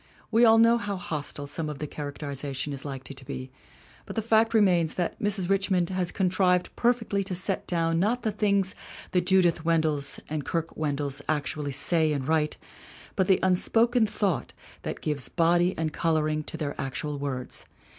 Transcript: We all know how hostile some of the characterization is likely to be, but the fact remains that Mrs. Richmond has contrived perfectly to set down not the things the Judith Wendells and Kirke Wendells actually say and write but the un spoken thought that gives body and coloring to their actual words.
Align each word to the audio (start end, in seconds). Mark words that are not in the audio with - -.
We 0.31 0.45
all 0.45 0.57
know 0.57 0.79
how 0.79 0.95
hostile 0.97 1.45
some 1.45 1.69
of 1.69 1.77
the 1.77 1.85
characterization 1.85 2.73
is 2.73 2.83
likely 2.83 3.13
to 3.13 3.23
be, 3.23 3.51
but 4.07 4.15
the 4.15 4.23
fact 4.23 4.51
remains 4.51 4.95
that 4.95 5.21
Mrs. 5.21 5.47
Richmond 5.47 5.91
has 5.91 6.09
contrived 6.11 6.75
perfectly 6.75 7.23
to 7.23 7.35
set 7.35 7.67
down 7.67 7.99
not 7.99 8.23
the 8.23 8.31
things 8.31 8.73
the 9.11 9.21
Judith 9.21 9.63
Wendells 9.63 10.19
and 10.27 10.43
Kirke 10.43 10.75
Wendells 10.75 11.21
actually 11.29 11.73
say 11.73 12.13
and 12.13 12.27
write 12.27 12.57
but 13.15 13.27
the 13.27 13.39
un 13.43 13.55
spoken 13.55 14.07
thought 14.07 14.53
that 14.81 15.01
gives 15.01 15.29
body 15.29 15.77
and 15.77 15.93
coloring 15.93 16.41
to 16.45 16.57
their 16.57 16.73
actual 16.81 17.19
words. 17.19 17.65